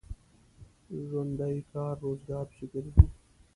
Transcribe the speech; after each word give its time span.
ژوندي 1.07 1.57
کار 1.71 1.93
روزګار 2.05 2.45
پسې 2.49 2.65
ګرځي 2.73 3.05